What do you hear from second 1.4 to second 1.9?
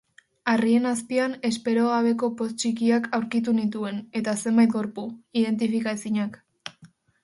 espero